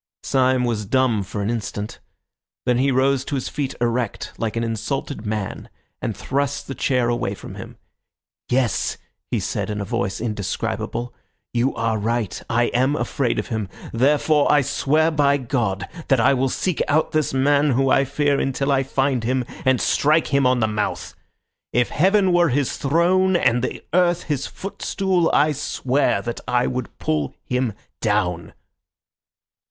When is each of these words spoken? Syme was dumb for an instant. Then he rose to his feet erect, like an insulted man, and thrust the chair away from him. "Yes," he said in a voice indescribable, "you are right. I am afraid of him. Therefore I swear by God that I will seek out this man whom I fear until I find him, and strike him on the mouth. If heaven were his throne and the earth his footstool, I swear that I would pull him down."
Syme 0.23 0.63
was 0.63 0.87
dumb 0.87 1.21
for 1.21 1.43
an 1.43 1.51
instant. 1.51 1.99
Then 2.65 2.79
he 2.79 2.89
rose 2.89 3.23
to 3.25 3.35
his 3.35 3.49
feet 3.49 3.75
erect, 3.79 4.33
like 4.39 4.55
an 4.55 4.63
insulted 4.63 5.27
man, 5.27 5.69
and 6.01 6.17
thrust 6.17 6.65
the 6.65 6.73
chair 6.73 7.07
away 7.07 7.35
from 7.35 7.53
him. 7.53 7.77
"Yes," 8.49 8.97
he 9.29 9.39
said 9.39 9.69
in 9.69 9.79
a 9.79 9.85
voice 9.85 10.19
indescribable, 10.19 11.13
"you 11.53 11.75
are 11.75 11.99
right. 11.99 12.41
I 12.49 12.71
am 12.73 12.95
afraid 12.95 13.37
of 13.37 13.49
him. 13.49 13.69
Therefore 13.93 14.51
I 14.51 14.61
swear 14.61 15.11
by 15.11 15.37
God 15.37 15.87
that 16.07 16.19
I 16.19 16.33
will 16.33 16.49
seek 16.49 16.81
out 16.87 17.11
this 17.11 17.31
man 17.31 17.69
whom 17.69 17.89
I 17.89 18.03
fear 18.03 18.39
until 18.39 18.71
I 18.71 18.81
find 18.81 19.23
him, 19.23 19.45
and 19.65 19.79
strike 19.79 20.33
him 20.33 20.47
on 20.47 20.61
the 20.61 20.67
mouth. 20.67 21.13
If 21.73 21.89
heaven 21.89 22.33
were 22.33 22.49
his 22.49 22.75
throne 22.75 23.35
and 23.35 23.63
the 23.63 23.83
earth 23.93 24.23
his 24.23 24.47
footstool, 24.47 25.29
I 25.31 25.51
swear 25.51 26.23
that 26.23 26.39
I 26.47 26.65
would 26.65 26.97
pull 26.97 27.35
him 27.45 27.73
down." 28.01 28.53